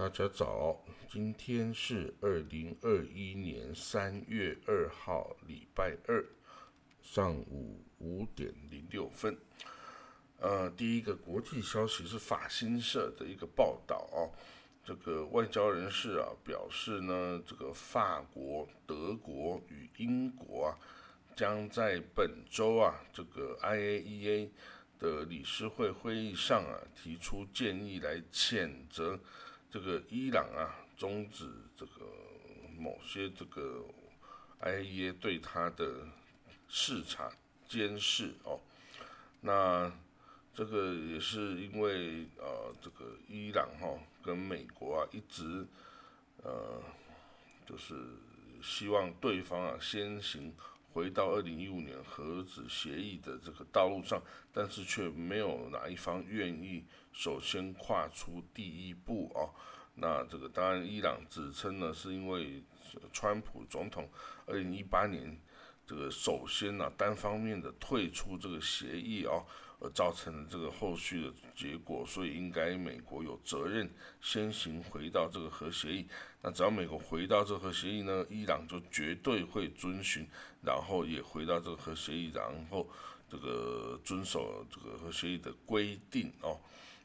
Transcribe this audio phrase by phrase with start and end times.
[0.00, 6.24] 大家早，今天是二零二一年三月二号，礼拜二
[7.02, 9.36] 上午五点零六分。
[10.38, 14.24] 呃，第一个国际消息是法新社的一个报道啊，
[14.82, 20.78] 这个外交人士啊表示呢，这个法国、德国与英国啊
[21.36, 24.48] 将在本周啊这个 IAEA
[24.98, 29.20] 的理事会会议上啊提出建议来谴责。
[29.70, 32.06] 这个伊朗啊，终止这个
[32.76, 33.84] 某些这个
[34.58, 36.08] ，I A E 对它的
[36.68, 37.30] 视察
[37.68, 38.60] 监视哦，
[39.40, 39.92] 那
[40.52, 43.88] 这个也是因为呃，这个伊朗哈
[44.22, 45.64] 跟美国啊一直
[46.42, 46.82] 呃，
[47.64, 47.94] 就是
[48.60, 50.52] 希望对方啊先行
[50.92, 54.20] 回到二零一五年核子协议的这个道路上，
[54.52, 56.84] 但是却没有哪一方愿意。
[57.12, 59.50] 首先跨出第一步啊，
[59.94, 62.62] 那这个当然，伊朗指称呢，是因为
[63.12, 64.08] 川普总统
[64.46, 65.40] 二零一八年
[65.86, 69.44] 这个首先呢单方面的退出这个协议啊，
[69.80, 76.06] 而造成这个后续的结果，所以应该美国有责任先行回到这个核协议。
[76.42, 80.26] 那只要美国回到这个核协议呢，伊朗就绝对会遵循，
[80.62, 82.86] 然后也回到这个核协议，然后
[83.28, 86.58] 这个遵守这个核协议的规定哦。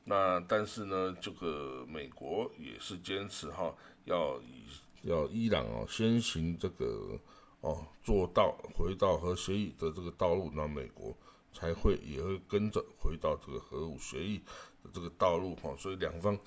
[0.04, 3.74] 那但是呢，这个美国也是坚持哈，
[4.06, 4.64] 要以
[5.04, 7.20] 要伊朗哦先行这个
[7.62, 11.16] 哦做到回到核协议的这个道路，那美国
[11.56, 14.40] 才会也会跟着回到这个核武协议
[14.84, 16.38] 的这个道路哈，所以两方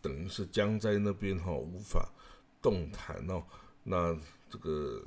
[0.00, 2.08] 等于是僵在那边哈，无法
[2.62, 3.44] 动弹哦。
[3.82, 5.04] 那这个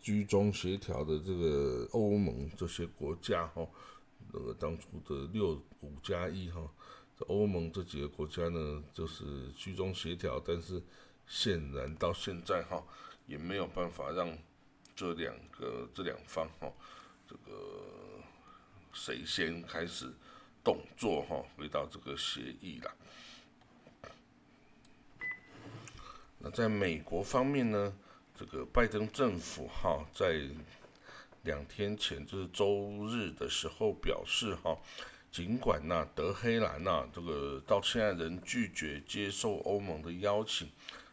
[0.00, 3.66] 居中协调的这个欧盟这些国家哈，
[4.32, 6.62] 那个当初的六五加一哈。
[7.28, 10.82] 欧盟这几个国家呢，就是居中协调，但是
[11.26, 12.82] 显然到现在哈，
[13.26, 14.34] 也没有办法让
[14.96, 16.72] 这两个这两方哈，
[17.28, 17.99] 这个
[18.92, 20.12] 谁先开始
[20.62, 22.94] 动作哈，回到这个协议了。
[26.38, 27.94] 那在美国方面呢，
[28.36, 30.42] 这个拜登政府哈，在
[31.42, 34.78] 两天前就是周日的时候表示哈。
[35.30, 40.68] 尽管呐，德黑兰呐，这个到现在仍拒绝接受欧盟的邀请，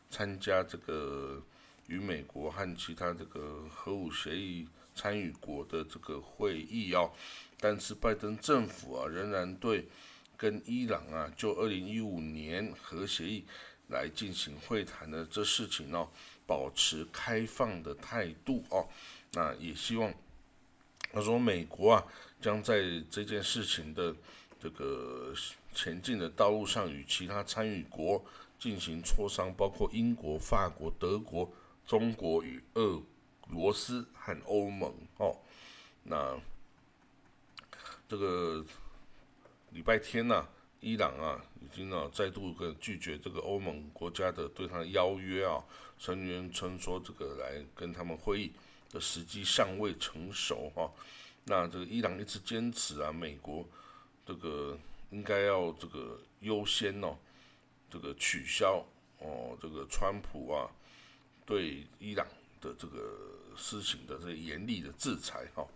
[0.10, 1.40] 参加这个
[1.86, 4.68] 与美国和其他这个核武协议
[4.98, 7.12] 参与国的这个会议哦，
[7.60, 9.88] 但是拜登政府啊，仍然对
[10.36, 13.46] 跟伊朗啊就二零一五年核协议
[13.90, 16.10] 来进行会谈的这事情哦，
[16.48, 18.88] 保持开放的态度哦，
[19.34, 20.12] 那也希望。
[21.14, 22.04] 他说：“美国啊，
[22.42, 24.14] 将在这件事情的
[24.60, 25.34] 这个
[25.74, 28.24] 前进的道路上，与其他参与国
[28.60, 31.50] 进行磋商，包括英国、法国、德国、
[31.86, 33.02] 中国与俄
[33.68, 34.94] 罗斯和欧盟。
[35.18, 35.38] 哦，
[36.04, 36.40] 那
[38.08, 38.66] 这个
[39.72, 40.48] 礼拜天呢，
[40.80, 45.62] 伊朗啊，已经啊再度跟拒绝这个欧盟国家的对他的邀约啊，
[46.00, 48.54] 成员称说这个来跟他们会议。”
[48.90, 50.90] 的时机尚未成熟哈，
[51.44, 53.68] 那这个伊朗一直坚持啊，美国
[54.26, 54.80] 这个
[55.10, 57.18] 应该要这个优先哦，
[57.92, 58.82] 这个取消
[59.20, 60.72] 哦，这个川普啊
[61.46, 62.26] 对伊朗
[62.62, 65.68] 的这个施行的这严厉的制裁哈，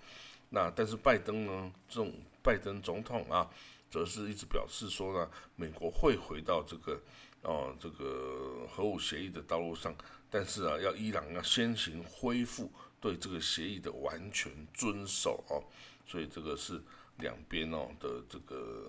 [0.50, 3.50] 那但是拜登呢，这种拜登总统啊，
[3.90, 7.02] 则是一直表示说呢，美国会回到这个
[7.42, 9.94] 哦这个核武协议的道路上，
[10.30, 12.72] 但是啊，要伊朗要先行恢复。
[13.02, 15.58] 对这个协议的完全遵守哦，
[16.06, 16.80] 所以这个是
[17.18, 18.86] 两边哦的这个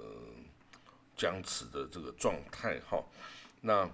[1.16, 3.02] 僵持的这个状态哈。
[3.62, 3.90] 那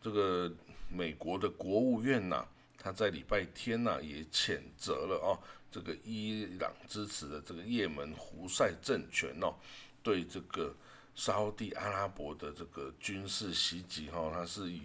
[0.00, 0.48] 这个
[0.88, 2.46] 美国的国务院呐，
[2.82, 5.38] 他在礼拜天呐也谴责了啊，
[5.70, 9.54] 这个伊朗支持的这个也门胡塞政权哦，
[10.02, 10.74] 对这个
[11.14, 14.82] 沙地阿拉伯的这个军事袭击哈，它是以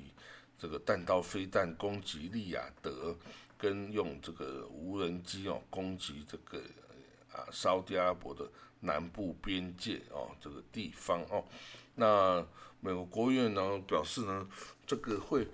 [0.60, 3.16] 这个弹道飞弹攻击利雅得。
[3.60, 6.62] 跟用这个无人机哦攻击这个
[7.32, 8.48] 啊沙特阿拉伯的
[8.82, 11.44] 南部边界哦这个地方哦，
[11.96, 12.46] 那
[12.80, 14.48] 美国国务院呢表示呢
[14.86, 15.48] 这个会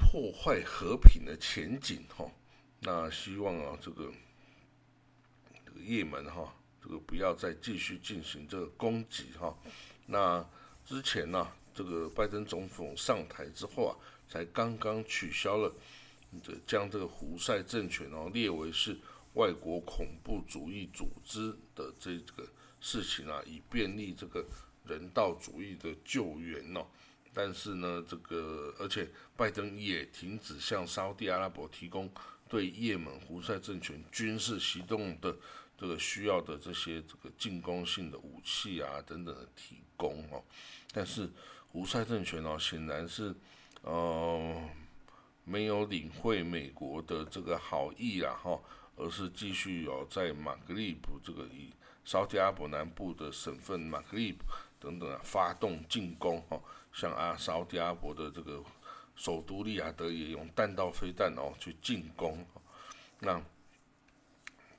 [0.00, 2.24] 破坏和平的前景哈，
[2.80, 4.10] 那希望啊这个
[5.64, 6.52] 这个也门哈
[6.82, 9.56] 这个不要再继续进行这个攻击哈，
[10.06, 10.44] 那
[10.84, 13.92] 之前呢这个拜登总统上台之后啊
[14.26, 15.72] 才刚刚取消了。
[16.44, 18.96] 这将这个胡塞政权哦列为是
[19.34, 22.48] 外国恐怖主义组织的这个
[22.80, 24.46] 事情啊，以便利这个
[24.86, 26.86] 人道主义的救援哦。
[27.32, 32.10] 但是呢，这个而且拜登也停止向沙地阿拉伯提供
[32.48, 35.36] 对也门胡塞政权军事行动的
[35.78, 40.42] 这个需要的这些这个进攻性的武器啊等等的提供哦。
[40.92, 41.30] 但是
[41.68, 43.34] 胡塞政权哦，显然是
[43.82, 44.68] 呃
[45.44, 48.60] 没有领会美国的这个好意啦哈，
[48.96, 51.72] 而是继续哦在马格利布这个以
[52.04, 54.44] 沙特阿拉伯南部的省份马格利布
[54.80, 56.60] 等等啊发动进攻哦。
[56.92, 58.60] 像阿沙特阿伯的这个
[59.14, 62.44] 首都利雅得也用弹道飞弹哦去进攻，
[63.20, 63.40] 那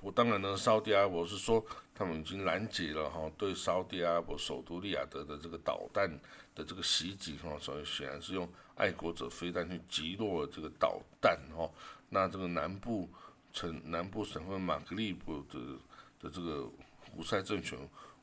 [0.02, 1.64] 我当然呢，沙特阿伯是说
[1.94, 6.10] 他们已经拦截了哈对沙特阿伯首都利雅得的这个导弹
[6.56, 11.70] 的这个袭击哈，所以显然是用爱国者飞弹去击落了这个导弹哈。
[12.10, 13.08] 那这个南部
[13.54, 15.60] 城南部省份马格利布的
[16.20, 16.70] 的这个
[17.16, 17.80] 胡塞政权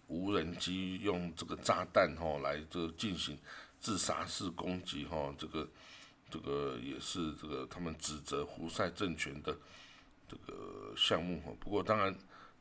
[0.08, 3.38] 无人机用这个炸弹哈来这进行。
[3.80, 5.68] 自杀式攻击，哈，这个，
[6.28, 9.56] 这个也是这个他们指责胡塞政权的
[10.28, 11.52] 这个项目，哈。
[11.60, 12.12] 不过当然，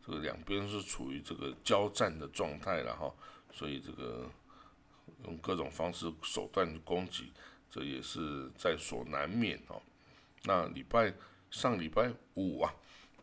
[0.05, 3.11] 这个两边是处于这个交战的状态了，哈。
[3.51, 4.29] 所以这个
[5.25, 7.31] 用各种方式手段攻击，
[7.71, 9.81] 这也是在所难免，哦。
[10.43, 11.11] 那礼拜
[11.49, 12.71] 上礼拜五啊，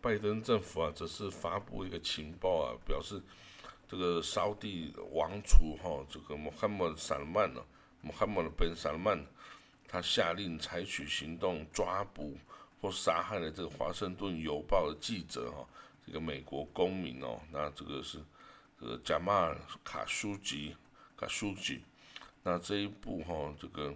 [0.00, 3.22] 拜登政府啊，则是发布一个情报啊，表示
[3.88, 7.60] 这个沙地王储，哈，这个穆罕默德·萨勒曼呢。
[8.00, 9.24] 穆罕默德·本·萨勒曼，
[9.88, 12.36] 他下令采取行动抓捕
[12.80, 15.66] 或杀害了这个《华盛顿邮报》的记者哈，
[16.06, 18.18] 这个美国公民哦，那这个是
[18.78, 20.76] 这个贾马尔·卡舒吉，
[21.16, 21.82] 卡舒吉，
[22.42, 23.94] 那这一步哈，这个，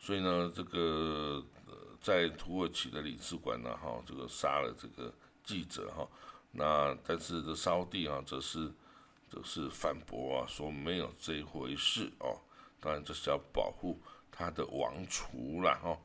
[0.00, 1.44] 所以呢，这个
[2.00, 5.14] 在土耳其的领事馆呢哈，这个杀了这个
[5.44, 6.08] 记者哈，
[6.54, 8.72] 那但是这沙地啊，则是。
[9.30, 12.38] 这是反驳啊，说没有这一回事哦。
[12.78, 13.98] 当然，这是要保护
[14.30, 15.98] 他的王储了哈。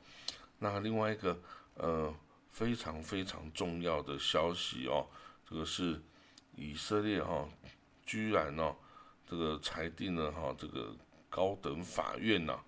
[0.57, 1.39] 那另外一个
[1.75, 2.11] 呃
[2.49, 5.05] 非常非常重要的消息哦，
[5.47, 6.01] 这个是
[6.55, 7.47] 以色列哈
[8.03, 8.75] 居然呢
[9.29, 10.95] 这个裁定了哈这个
[11.29, 12.59] 高等法院呐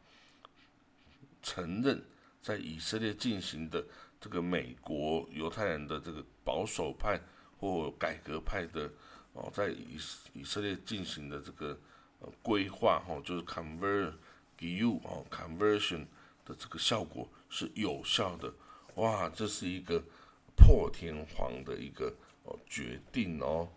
[1.41, 2.05] 承认
[2.39, 3.83] 在以色列进行的
[4.19, 7.19] 这个美国犹太人的这个保守派
[7.61, 8.91] 或改革派的。
[9.33, 9.97] 哦，在以
[10.33, 11.79] 以色列进行的这个
[12.19, 14.11] 呃规划哈，就是 convert
[14.59, 16.05] you 哦 conversion
[16.43, 18.53] 的这个效果是有效的，
[18.95, 20.03] 哇，这是一个
[20.57, 22.13] 破天荒的一个
[22.43, 23.69] 哦决定哦。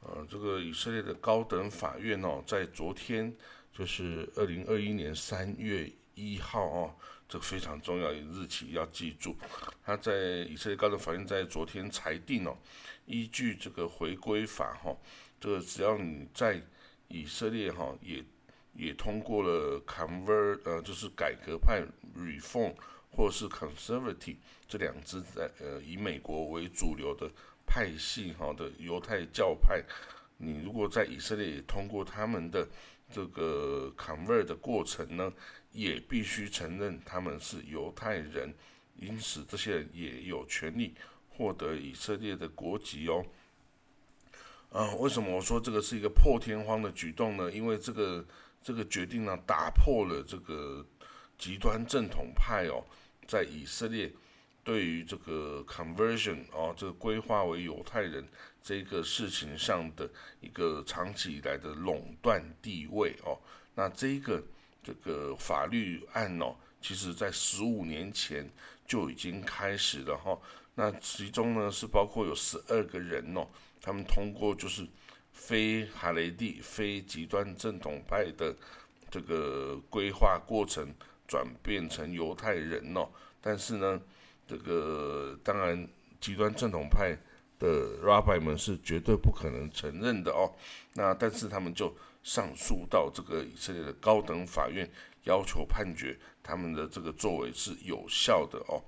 [0.00, 3.30] 呃，这个以色列的高等法院哦，在昨天
[3.74, 6.94] 就是二零二一年三月一号哦，
[7.28, 9.36] 这个非常重要日期要记住，
[9.84, 10.14] 他在
[10.48, 12.56] 以色列高等法院在昨天裁定哦。
[13.06, 14.96] 依据这个回归法哈，
[15.38, 16.60] 这个只要你在
[17.08, 18.24] 以色列哈也
[18.72, 21.82] 也通过了 convert 呃就是改革派
[22.16, 22.74] reform
[23.10, 24.36] 或是 conservative
[24.66, 27.30] 这两支在呃以美国为主流的
[27.66, 29.82] 派系哈的犹太教派，
[30.38, 32.66] 你如果在以色列也通过他们的
[33.12, 35.32] 这个 convert 的过程呢，
[35.74, 38.54] 也必须承认他们是犹太人，
[38.96, 40.94] 因此这些人也有权利。
[41.36, 43.26] 获得以色列的国籍哦，
[44.70, 47.50] 啊，为什么我说这个是一个破天荒的举动呢？
[47.50, 48.24] 因为这个
[48.62, 50.86] 这个决定呢，打破了这个
[51.36, 52.86] 极端正统派哦，
[53.26, 54.12] 在以色列
[54.62, 58.24] 对于这个 conversion 哦，这个规划为犹太人
[58.62, 60.08] 这个事情上的
[60.40, 63.36] 一个长期以来的垄断地位哦。
[63.74, 64.40] 那这个
[64.84, 68.48] 这个法律案哦，其实在十五年前
[68.86, 70.38] 就已经开始了哈。
[70.74, 73.46] 那其中呢是包括有十二个人哦，
[73.80, 74.86] 他们通过就是
[75.32, 78.54] 非哈雷蒂、非极端正统派的
[79.10, 80.92] 这个规划过程，
[81.26, 83.08] 转变成犹太人哦。
[83.40, 84.00] 但是呢，
[84.46, 85.88] 这个当然
[86.20, 87.16] 极端正统派
[87.58, 90.52] 的 rabbi 们是绝对不可能承认的哦。
[90.94, 94.90] 那但是他们就上诉到这个以色列的高等法院，
[95.24, 98.82] 要求判决他们的这个作为是有效的哦。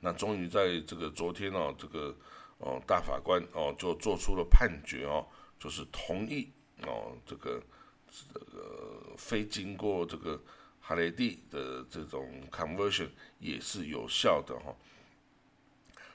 [0.00, 2.16] 那终于在这个昨天哦，这个
[2.58, 5.26] 哦大法官哦就做出了判决哦，
[5.58, 6.48] 就是同意
[6.86, 7.60] 哦这个
[8.08, 10.40] 这个非经过这个
[10.80, 13.08] 哈雷蒂的这种 conversion
[13.40, 14.72] 也是有效的哈。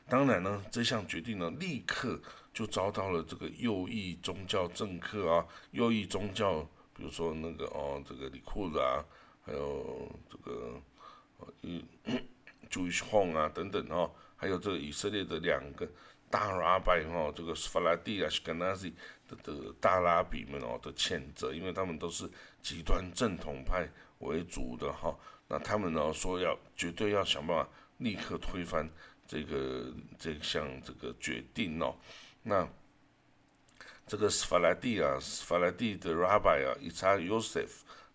[0.08, 2.20] 当然呢，这项决定呢立刻
[2.54, 6.62] 就遭到了这个右翼宗教政客啊，右翼宗教，
[6.96, 9.04] 比如说那个哦这个里库子啊，
[9.46, 10.82] 还有这个
[11.62, 11.84] 嗯。
[12.70, 15.88] Jewish Home 啊，等等哦，还有这个以色列的两个
[16.28, 18.96] 大 Rabbi 哈，这个法拉第啊、斯甘纳西
[19.28, 22.28] 的的大拉比们哦的谴责，因为他们都是
[22.64, 23.88] 极端正统派
[24.22, 25.16] 为主的哈。
[25.48, 27.70] 那他们呢说要绝对要想办法
[28.00, 28.90] 立刻推翻
[29.28, 31.96] 这个这项这个决定哦。
[32.42, 32.68] 那
[34.06, 37.70] 这个法拉第啊，法拉第的 Rabbi 啊，伊查 Yosef，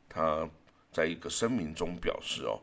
[0.09, 0.49] 他
[0.93, 2.61] 在一个声明中表示哦，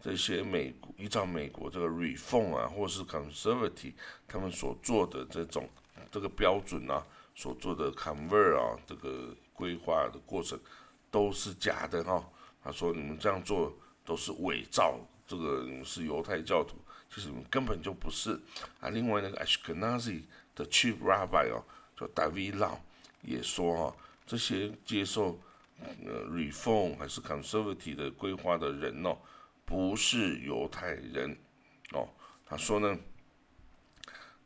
[0.00, 3.92] 这些美国依照美国这个 Reform 啊，或是 Conservative
[4.26, 5.68] 他们所做的这种
[6.10, 10.58] 这个标准啊，所做的 Convert 啊，这个规划的过程
[11.10, 12.26] 都是假的哈。
[12.64, 13.70] 他说你们这样做
[14.04, 16.76] 都是伪造，这个是犹太教徒，
[17.14, 18.40] 就是根本就不是
[18.80, 18.88] 啊。
[18.88, 20.22] 另外那个 Ashkenazi
[20.54, 21.62] 的 Chief Rabbi 哦。
[22.16, 22.78] David Lau
[23.20, 25.40] 也说哈，这些接受
[25.78, 29.16] 呃 Reform 还是 Conservative 的规划的人哦，
[29.64, 31.36] 不是犹太人
[31.92, 32.08] 哦。
[32.44, 32.98] 他说呢，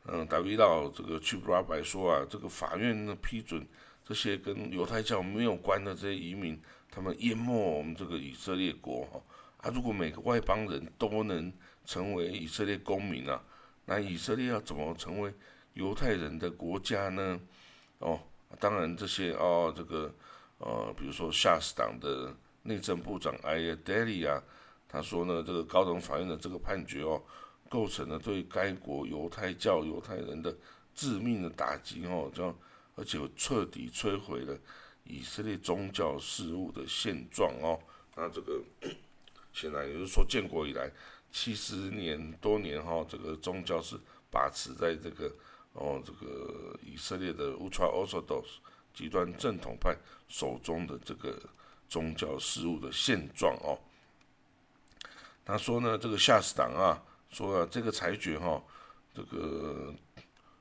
[0.05, 3.67] 嗯，David Lau 这个 Chief Rabbi 说啊，这个法院呢批准
[4.05, 9.19] 这些跟犹太教没有关的这些移民，他们淹没我们这个以色列国哈。
[9.63, 11.51] 啊，如果每个外邦人都能
[11.87, 13.43] 成为以色列公民啊，
[13.87, 15.33] 那以色列要怎么成为？
[15.75, 17.38] 犹太人的国家呢？
[17.99, 18.19] 哦，
[18.59, 20.11] 当然这些哦，这个
[20.59, 24.43] 呃，比如说夏斯党的内政部长艾耶德利啊，
[24.88, 27.23] 他说呢，这个高等法院的这个判决哦，
[27.69, 30.57] 构成了对该国犹太教犹太人的
[30.95, 32.59] 致命的打击哦，这样
[32.95, 34.59] 而且彻底摧毁了
[35.05, 37.78] 以色列宗教事务的现状哦。
[38.14, 38.62] 那这个
[39.52, 40.90] 现在也就是说，建国以来
[41.37, 43.95] 七十年多年哈，这个宗教是
[44.31, 45.31] 把持在这个。
[45.78, 48.45] 哦，这个以色列的 Ultra Orthodox
[48.95, 49.95] 极端正统派
[50.26, 51.38] 手中的这个
[51.87, 53.76] 宗教事务的现状哦，
[55.45, 56.97] 他说呢，这个夏斯党啊，
[57.28, 58.62] 说啊，这个裁决哈，
[59.14, 59.95] 这个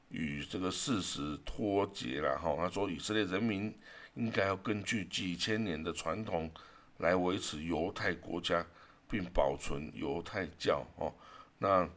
[0.10, 2.53] 与这个事实脱节了哈。
[2.58, 3.74] 他说，以色列人民
[4.15, 6.51] 应该要根据几千年的传统
[6.98, 8.67] 来维持犹太国家，
[9.10, 11.14] 并保存犹太教哦。
[11.58, 11.88] 那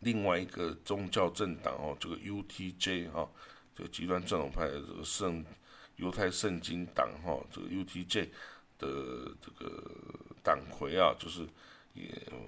[0.00, 3.28] 另外一个宗教政党哦，这个 UTJ 哈，
[3.74, 5.44] 这个极端正统派的这个圣
[5.96, 8.28] 犹太圣经党哈，这个 UTJ
[8.78, 9.82] 的这个
[10.42, 11.46] 党魁啊，就是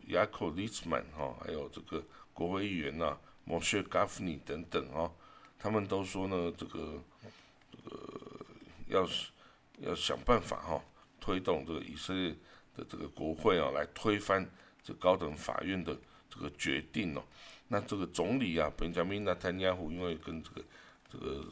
[0.08, 5.10] 雅科利兹曼哈，还有这个国会议员呐，莫谢加夫尼等等啊，
[5.58, 7.02] 他们都说呢，这个
[7.72, 8.46] 这个
[8.86, 9.30] 要是
[9.78, 10.80] 要想办法哈，
[11.20, 12.36] 推动这个以色列
[12.76, 14.48] 的这个国会啊，来推翻
[14.82, 15.96] 这高等法院的。
[16.32, 17.24] 这个决定哦，
[17.66, 20.64] 那这个总理啊，本加明纳坦尼亚胡，因为跟这个
[21.10, 21.44] 这个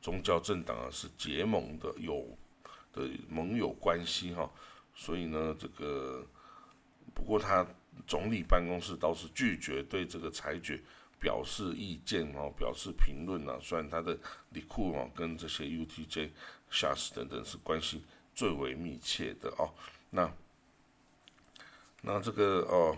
[0.00, 2.24] 宗教政党啊是结盟的，有
[2.92, 4.48] 的盟友关系哈，
[4.94, 6.24] 所以呢，这个
[7.12, 7.66] 不过他
[8.06, 10.80] 总理办公室倒是拒绝对这个裁决
[11.18, 13.58] 表示意见哦，表示评论啊。
[13.60, 14.16] 虽然他的
[14.50, 16.30] 里库啊跟这些 UTJ、
[16.70, 18.00] 夏斯等等是关系
[18.32, 19.74] 最为密切的哦，
[20.10, 20.32] 那
[22.02, 22.96] 那这个哦。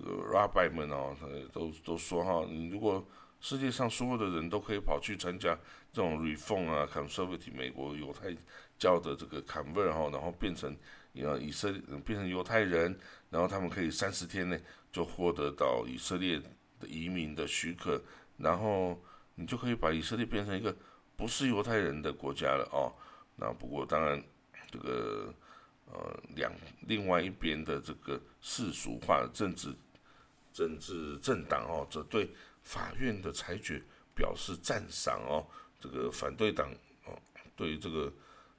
[0.00, 1.16] 这个 Rabbi 们哦，
[1.52, 3.04] 都都说哈，你如果
[3.40, 5.58] 世界上所有的人都可以跑去参加
[5.92, 8.32] 这种 Reform 啊，Conservative 美国犹太
[8.78, 10.76] 教的这个 Convert 哈，然后变成
[11.14, 12.96] 呃以色列变成犹太人，
[13.28, 14.62] 然后他们可以三十天内
[14.92, 16.40] 就获得到以色列
[16.78, 18.00] 的移民的许可，
[18.36, 18.96] 然后
[19.34, 20.72] 你就可以把以色列变成一个
[21.16, 22.94] 不是犹太人的国家了哦。
[23.34, 24.22] 那不过当然
[24.70, 25.34] 这个
[25.92, 26.52] 呃两
[26.82, 29.74] 另外一边的这个世俗化的政治。
[30.50, 32.28] 政治政党哦，则对
[32.64, 33.80] 法院的裁决
[34.12, 35.46] 表示赞赏哦。
[35.78, 36.68] 这个反对党
[37.04, 37.16] 哦，
[37.54, 38.12] 对这个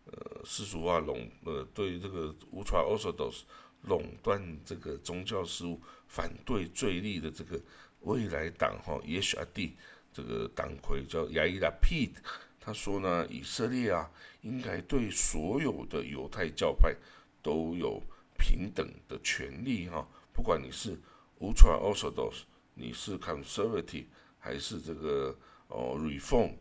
[0.06, 3.42] 呃世俗化垄呃，对这个无传 Orthodox
[3.82, 7.60] 垄断这个宗教事务反对最厉的这个
[8.02, 9.72] 未来党哈 YesHD
[10.14, 12.16] 这个党魁叫亚伊拉 Pete，
[12.62, 14.10] 他说呢，以色列啊，
[14.42, 16.96] 应该对所有的犹太教派
[17.42, 18.02] 都有
[18.38, 20.98] 平等的权利哈，不管你是。
[21.42, 22.42] Ultra Orthodox，
[22.74, 24.08] 你是 Conservative
[24.40, 25.34] 还是这个
[25.70, 26.52] 哦 Reform？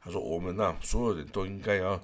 [0.00, 2.00] 他说我们呐，所有人都应该要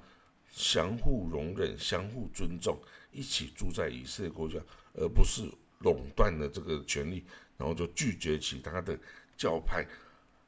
[0.50, 2.76] 相互容忍、相互尊重，
[3.12, 4.58] 一起住在以色列国家，
[4.94, 5.48] 而不是
[5.78, 7.24] 垄断了这个权利，
[7.56, 8.98] 然后就拒绝其他的
[9.36, 9.86] 教派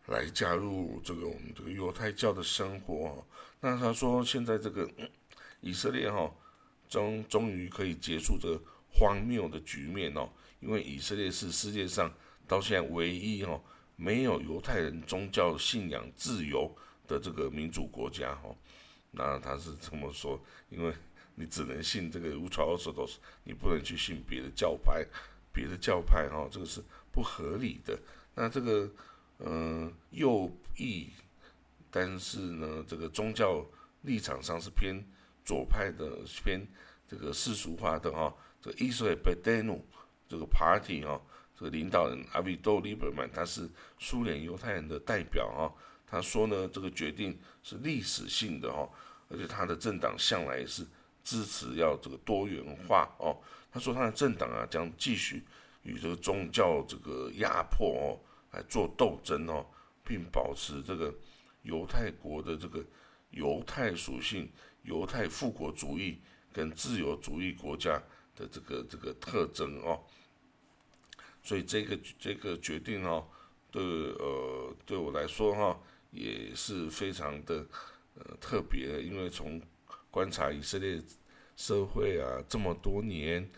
[0.07, 3.25] 来加入这个我们这个犹太教的生活。
[3.61, 4.91] 那他说现在这个
[5.61, 6.35] 以色列哈，
[6.89, 8.61] 终终于可以结束这个
[8.93, 10.29] 荒谬的局面哦。
[10.61, 12.11] 因为以色列是世界上
[12.49, 13.63] 到现在唯一哦
[13.97, 16.75] 没有犹太人宗教信仰自由
[17.07, 18.57] 的这个民主国家哦，
[19.11, 20.93] 那他是这么说，因为
[21.35, 25.07] 你只能信这个乌查奥斯都是，你不能去信别的教派，
[25.53, 27.99] 别的教派哈，这个是不合理的。
[28.35, 28.91] 那这个
[29.41, 31.09] 嗯右翼
[31.91, 33.65] 但是呢，这个宗教
[34.03, 34.97] 立场上是偏
[35.45, 36.67] 左派的，偏
[37.07, 38.35] 这个世俗化的哈。
[38.61, 39.81] 这个 Israel Bedenu
[40.27, 41.21] 这个 Party 哈，
[41.55, 45.73] 这个领导人阿维多利伯曼他是苏联犹太人的代表哈。
[46.07, 48.89] 他说呢，这个决定是历史性的哈，
[49.29, 50.87] 而且他的政党向来是
[51.23, 53.37] 支持要这个多元化哦。
[53.71, 55.45] 他说他的政党啊将继续
[55.83, 58.17] 与这个宗教这个压迫哦
[58.53, 59.67] 来做斗争哦，
[60.05, 61.13] 并保持这个
[61.63, 62.83] 犹太国的这个
[63.35, 64.51] 犹太属性、
[64.83, 66.19] 犹太复国主义
[66.53, 68.03] 跟自由主义国家。
[68.37, 70.03] 的这个这个特征哦，
[71.41, 73.25] 所以这个这个决定哦，
[73.71, 77.65] 对呃对我来说哈也是非常的
[78.17, 79.63] 呃特别，因为从
[80.11, 81.01] 观察以色列
[81.55, 83.49] 社会啊这么多年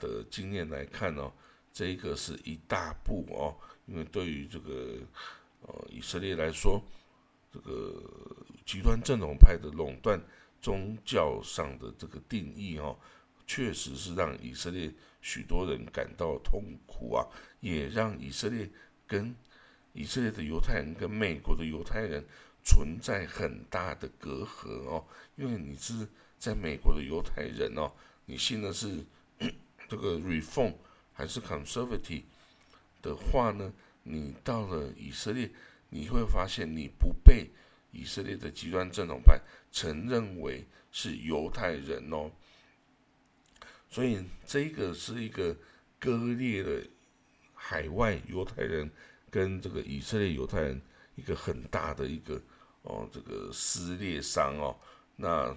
[0.00, 1.32] 的经验来看哦，
[1.72, 3.54] 这个是一大步哦，
[3.86, 4.98] 因为对于这个
[5.60, 6.82] 呃以色列来说，
[7.52, 8.02] 这个
[8.66, 10.20] 极端正统派的垄断
[10.60, 12.98] 宗教上的这个定义哦。
[13.48, 14.92] 确实是让以色列
[15.22, 17.24] 许多人感到痛苦啊，
[17.60, 18.68] 也让以色列
[19.06, 19.32] 跟
[19.92, 22.24] 以色列的犹太人跟美国的犹太人
[22.64, 25.04] 存在很大的隔阂哦。
[25.36, 26.08] 因为你是
[26.40, 27.92] 在美国的犹太人哦，
[28.24, 29.04] 你信的是
[29.88, 30.74] 这个 Reform
[31.12, 32.24] 还是 Conservative
[33.00, 35.48] 的话呢，你到了以色列，
[35.88, 37.48] 你会发现你不被
[37.90, 39.40] 以色列的极端正统派
[39.70, 42.30] 承认为是犹太人哦。
[43.88, 45.56] 所以这个是一个
[45.98, 46.86] 割裂的
[47.54, 48.90] 海外犹太人
[49.30, 50.80] 跟这个以色列犹太人
[51.14, 52.40] 一个很大的一个
[52.82, 54.76] 哦这个撕裂伤哦，
[55.16, 55.56] 那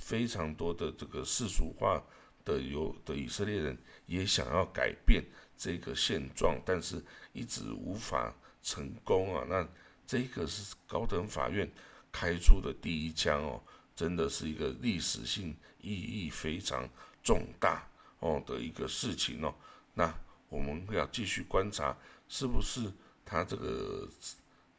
[0.00, 2.02] 非常多的这个世俗化
[2.44, 3.76] 的犹的以色列人
[4.06, 5.22] 也想要改变
[5.56, 7.02] 这个现状，但是
[7.32, 9.44] 一直无法成功啊。
[9.48, 9.68] 那
[10.08, 11.70] 这个是高等法院
[12.10, 13.62] 开出的第一枪哦。
[13.94, 16.88] 真的是一个历史性意义非常
[17.20, 17.84] 重大
[18.20, 19.52] 哦的一个事情哦。
[19.92, 20.14] 那
[20.48, 21.96] 我们要继续观察，
[22.28, 22.92] 是不是
[23.24, 24.08] 他这个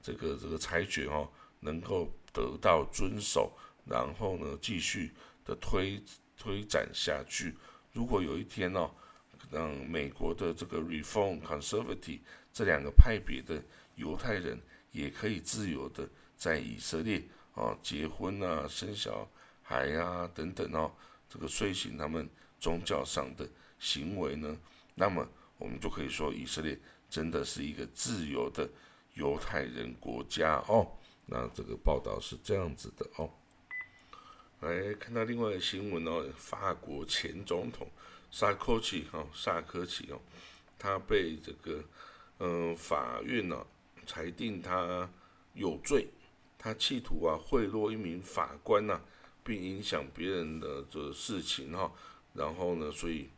[0.01, 3.51] 这个这个裁决哦能够得到遵守，
[3.83, 5.11] 然后呢继续
[5.43, 6.01] 的推
[6.37, 7.53] 推展下去。
[7.91, 8.89] 如果有一天哦，
[9.51, 12.19] 让美国的这个 Reform Conservativ
[12.53, 13.61] 这两个派别的
[13.95, 14.57] 犹太人
[14.91, 17.23] 也可以自由的在以色列。
[17.55, 19.29] 哦，结婚啊，生小
[19.61, 20.89] 孩啊，等等哦，
[21.27, 23.45] 这个遂行他们宗教上的
[23.79, 24.57] 行为呢，
[24.95, 28.69] 那么我们就可以说，以色列真的是一个自由的
[29.15, 30.89] 犹太人国家哦。
[31.25, 33.29] 那这个报道是这样子的哦。
[34.61, 37.85] 来看到另外一个新闻哦，法国前总统
[38.31, 40.21] 萨科齐哈萨科齐哦，
[40.77, 41.83] 他被这个
[42.37, 43.67] 嗯法院呢
[44.09, 45.07] 裁定他
[45.53, 46.07] 有罪。
[46.57, 48.99] 他企图啊贿赂一名法官呐，
[49.43, 51.91] 并影响别人的这事情哈，
[52.33, 53.29] 然后呢，所以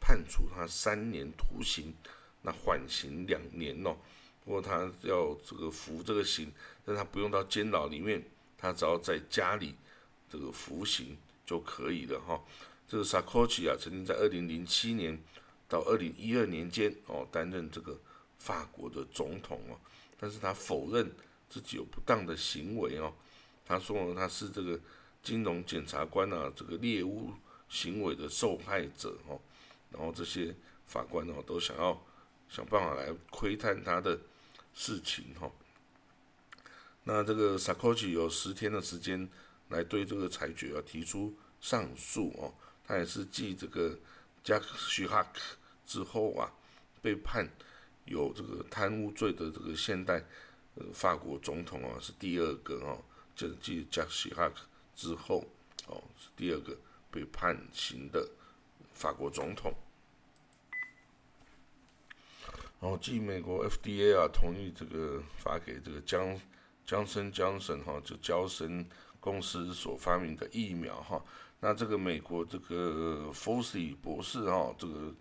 [0.00, 1.92] 判处他三年徒刑，
[2.40, 3.96] 那缓刑两年哦。
[4.44, 6.50] 不过他要这个服这个刑，
[6.86, 8.22] 但他不用到监牢里面，
[8.56, 9.74] 他只要在家里
[10.30, 12.40] 这个服刑就可以了哈。
[12.88, 15.18] 这个萨科齐啊，曾经在二零零七年
[15.68, 17.98] 到二零一二年间哦担任这个
[18.38, 19.76] 法国的总统哦，
[20.22, 21.12] 但是他否认。
[21.52, 23.12] 自己有不当的行为哦，
[23.66, 24.80] 他说他是这个
[25.22, 27.30] 金融检察官啊，这个猎物
[27.68, 29.38] 行为的受害者哦，
[29.90, 30.56] 然后这些
[30.86, 32.02] 法官哦都想要
[32.48, 34.18] 想办法来窥探他的
[34.72, 35.52] 事情哈。
[37.04, 39.28] 那这个萨科齐有十天的时间
[39.68, 42.54] 来对这个裁决啊提出上诉哦，
[42.86, 43.94] 他也是继这个
[44.42, 44.58] 加
[44.88, 45.40] 许哈克
[45.86, 46.50] 之后啊
[47.02, 47.46] 被判
[48.04, 50.22] 有这个贪污罪的这个现代。
[50.74, 52.96] 呃，法国总统啊是第二个哦，
[53.36, 54.62] 就继加西哈克
[54.96, 55.44] 之后
[55.86, 56.74] 哦是第二个
[57.10, 58.26] 被判刑的
[58.94, 59.70] 法国总统。
[62.80, 66.40] 然后，继美国 FDA 啊同意这个发给这个江
[66.86, 68.84] 江森江森哈，就交森
[69.20, 71.22] 公司所发明的疫苗哈，
[71.60, 75.14] 那这个美国这个 Fauci 博士哈，这个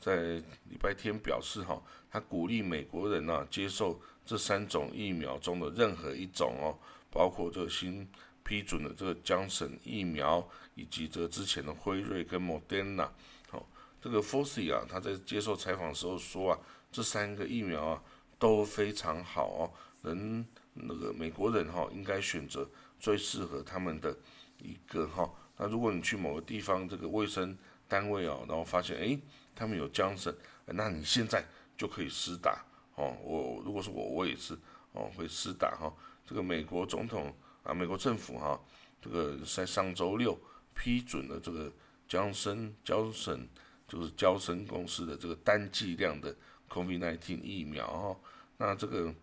[0.00, 4.00] 在礼拜天表示哈，他鼓励美国人呢接受。
[4.28, 6.76] 这三种疫苗中的任何一种哦，
[7.12, 8.04] 包括这个新
[8.42, 13.08] 批准的这个江省疫苗，以及这之前的辉瑞跟 Moderna，
[13.48, 13.64] 好，
[14.02, 16.58] 这个 f o s i 啊，他在接受采访的时候说啊，
[16.90, 18.02] 这三个疫苗啊
[18.36, 19.70] 都非常好哦，
[20.02, 24.12] 人那个美国人哈应该选择最适合他们的
[24.58, 25.30] 一个哈。
[25.56, 27.56] 那如果你去某个地方这个卫生
[27.86, 29.16] 单位哦，然后发现哎
[29.56, 30.32] 他们有江省，
[30.66, 31.44] 那你现在
[31.76, 32.64] 就可以施打。
[32.94, 34.56] 哦，我如果是我我也是
[34.92, 35.92] 哦会施打哈，
[36.24, 38.58] 这个美国总统啊，美国政府哈，
[39.02, 40.38] 这个在上周六
[40.74, 41.72] 批准了这个
[42.08, 43.46] 江森交生
[43.88, 46.34] 就是交生公司的这个单剂量的
[46.70, 48.16] COVID-19 疫苗哈，
[48.56, 49.14] 那这个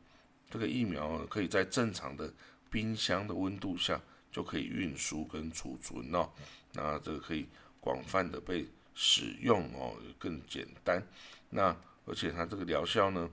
[0.49, 2.31] 这个疫苗可以在正常的
[2.69, 3.99] 冰箱的温度下
[4.31, 6.29] 就可以运输跟储存哦，
[6.73, 7.47] 那这个可以
[7.79, 11.01] 广泛的被使用哦，更简单，
[11.49, 11.75] 那
[12.05, 13.29] 而且它这个疗效呢，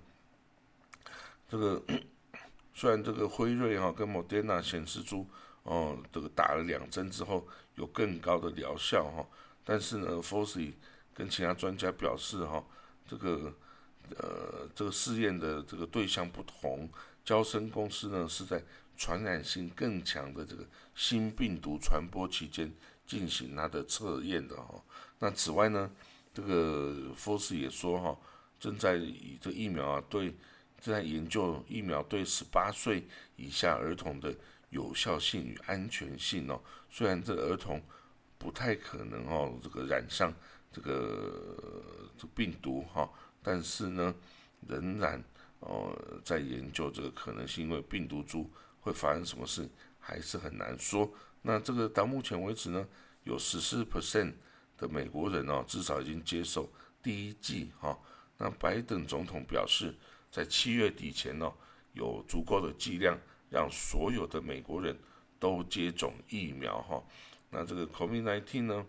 [1.48, 1.82] 这个。
[2.72, 5.26] 虽然这个辉瑞哈跟莫德纳显示出
[5.64, 9.26] 哦，这个打了两针之后有更高的疗效哈，
[9.64, 10.72] 但是呢 f o r s y
[11.12, 12.64] 跟其他专家表示哈，
[13.06, 13.52] 这个
[14.16, 16.88] 呃这个试验的这个对象不同，
[17.22, 18.62] 交生公司呢是在
[18.96, 22.72] 传染性更强的这个新病毒传播期间
[23.04, 24.82] 进行它的测验的哈。
[25.20, 25.88] 那此外呢，
[26.34, 28.18] 这个 f o r s y 也说哈，
[28.58, 30.34] 正在以这疫苗啊对。
[30.82, 33.06] 正在研究疫苗对十八岁
[33.36, 34.34] 以下儿童的
[34.70, 36.58] 有效性与安全性哦。
[36.88, 37.78] 虽然这儿童
[38.38, 40.32] 不太可能哦，这个染上
[40.72, 41.54] 这个
[42.16, 43.06] 这病毒哈，
[43.42, 44.14] 但是呢，
[44.66, 45.22] 仍然
[45.58, 51.12] 哦在研究这个可能性，因为病毒株会发生什么事还是很难说。
[51.42, 52.88] 那这个到目前为止呢，
[53.24, 54.32] 有十四 percent
[54.80, 56.68] 的美国人哦，至少已经接受
[57.02, 57.96] 第一剂哈。
[58.38, 59.94] 那拜登总统表示。
[60.32, 61.52] 在七月底前呢，
[61.92, 63.18] 有足够的剂量
[63.50, 64.96] 让所有的美国人
[65.40, 67.02] 都接种疫苗哈。
[67.50, 68.86] 那这个 COVID-19 呢，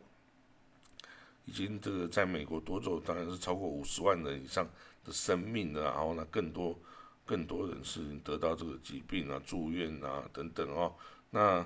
[1.46, 4.70] 已经这个在美国夺走当然是超过五十万人以上
[5.04, 6.80] 的生命了，然后呢，更多
[7.26, 10.94] 更多人是得到这个疾病啊、住院啊等等哦。
[11.32, 11.66] 那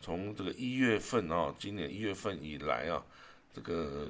[0.00, 3.06] 从这个一月份啊，今年一月份以来啊，
[3.54, 4.08] 这个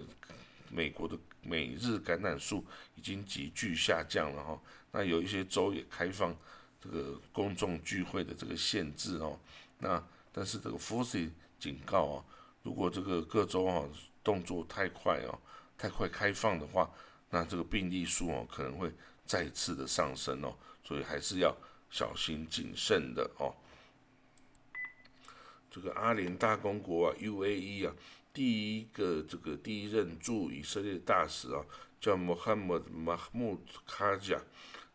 [0.70, 4.60] 美国的每日感染数已经急剧下降了哈。
[4.90, 6.36] 那有一些州也开放
[6.80, 9.38] 这个公众聚会的这个限制哦，
[9.78, 10.02] 那
[10.32, 12.24] 但是这个 f o s y 警告啊，
[12.62, 13.88] 如果这个各州啊
[14.22, 15.38] 动作太快哦，
[15.78, 16.90] 太快开放的话，
[17.30, 18.92] 那这个病例数哦可能会
[19.24, 21.56] 再次的上升哦，所以还是要
[21.90, 23.54] 小心谨慎的哦。
[25.70, 27.94] 这个阿联大公国啊，UAE 啊，
[28.32, 31.64] 第一个这个第一任驻以色列大使啊，
[32.00, 34.42] 叫 Mohammed Mahmoud k a j a。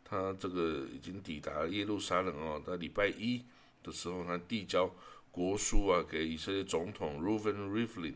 [0.04, 3.44] 他这个已经抵达耶路撒冷哦，在礼拜一
[3.84, 4.90] 的时候，他递交
[5.32, 8.16] 国书啊给以色列总统 Reuven Rivlin。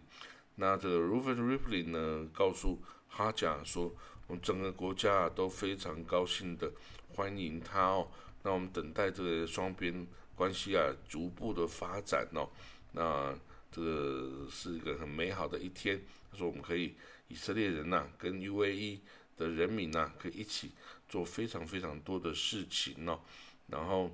[0.55, 2.79] 那这个 Reuven Rivlin 呢，告诉
[3.09, 3.93] 哈贾说，
[4.27, 6.71] 我们整个国家都非常高兴的
[7.13, 8.07] 欢迎他哦。
[8.43, 12.49] 那我们等待这个双边关系啊逐步的发展哦。
[12.93, 13.37] 那
[13.71, 16.01] 这个是一个很美好的一天。
[16.31, 16.95] 他说，我们可以
[17.29, 18.99] 以色列人呐跟 UAE
[19.37, 20.71] 的人民呐可以一起。
[21.09, 23.19] 做非常非常多的事情哦，
[23.67, 24.09] 然后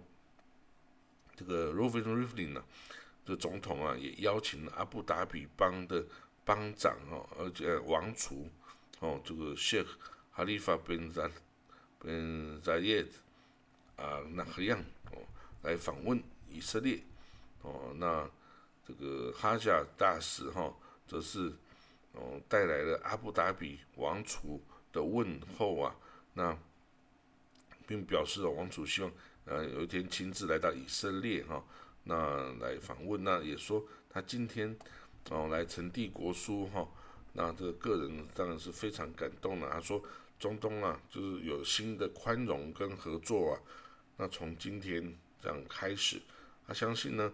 [1.35, 2.65] 这个 Rovin Rivlin 呢，
[3.23, 6.03] 这总统啊也邀请了阿布达比邦的
[6.43, 8.49] 邦长哦，而且王储
[8.99, 9.85] 哦，这个 Sheikh
[10.35, 11.31] Khalifa bin z a
[12.01, 13.09] bin Zayed
[13.95, 15.21] 啊那何样哦
[15.61, 16.19] 来访问
[16.51, 17.03] 以色列
[17.61, 18.27] 哦，那
[18.87, 20.73] 这个哈夏大使哈
[21.07, 21.51] 则是
[22.13, 24.61] 哦带来了阿布达比王储
[24.93, 25.95] 的问候啊，
[26.33, 26.57] 那。
[27.89, 29.09] 并表示了王储希望，
[29.45, 31.63] 呃，有一天亲自来到以色列哈，
[32.03, 34.77] 那来访问，那也说他今天
[35.29, 36.85] 哦来呈递国书哈，
[37.31, 39.69] 那这个个人当然是非常感动了。
[39.71, 40.03] 他说
[40.37, 43.61] 中东啊，就是有新的宽容跟合作啊，
[44.17, 46.21] 那从今天这样开始，
[46.67, 47.31] 他相信呢，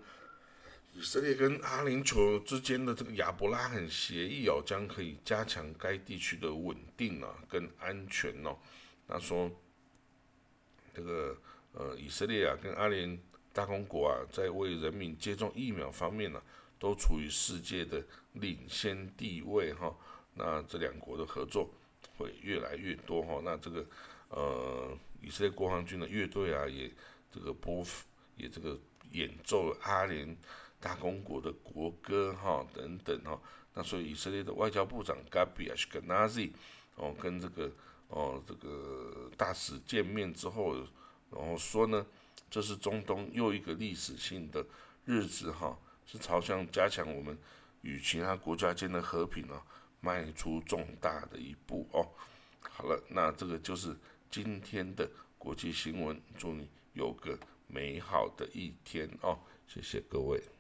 [0.94, 8.58] 以色列跟阿联酋之间的这个亚伯拉罕协议哦，将可以加强该地区的稳定啊跟安全哦。
[9.08, 9.52] 他说。
[10.96, 11.36] 这个
[11.72, 13.20] 呃，以色列啊，跟阿联
[13.52, 16.40] 大公国啊，在为人民接种疫苗方面呢，
[16.78, 18.00] 都处于世界的
[18.34, 19.92] 领先地位哈。
[20.36, 21.68] 那这两国的合作
[22.16, 23.42] 会越来越多哈。
[23.44, 23.84] 那这个
[24.30, 26.92] 呃，以色列国防军的乐队啊，也
[27.32, 27.84] 这个播
[28.38, 28.80] 也这个
[29.14, 30.38] 演奏阿联
[30.84, 33.40] 大公国的国歌哈等等哈。
[33.74, 36.52] 那所以以色列的外交部长 Gabi Ashkenazi
[36.98, 37.72] 哦，跟这个。
[38.10, 40.76] 哦，这个大使见面之后，
[41.32, 42.06] 然后说呢，
[42.48, 44.64] 这是中东又一个历史性的
[45.04, 47.36] 日子哈，是朝向加强我们
[47.82, 49.66] 与其他国家间的和平啊，
[50.00, 52.08] 迈出重大的一步哦。
[52.62, 53.98] 好了，那这个就是
[54.30, 60.53] 今天的国际新闻，祝你有个美好的一天哦，谢谢各位。